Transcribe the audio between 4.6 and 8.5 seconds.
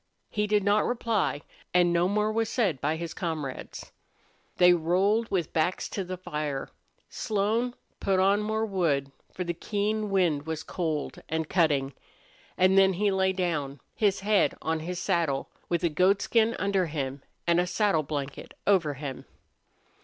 rolled with backs to the fire. Slone put on